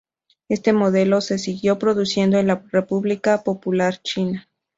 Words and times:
Este 0.49 0.73
modelo 0.73 1.21
se 1.21 1.37
siguió 1.37 1.77
produciendo 1.77 2.39
en 2.39 2.47
la 2.47 2.65
República 2.71 3.43
Popular 3.43 4.01
China. 4.01 4.49